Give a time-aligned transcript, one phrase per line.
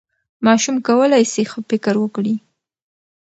[0.45, 2.35] ماشوم کولی سي ښه فکر وکړي.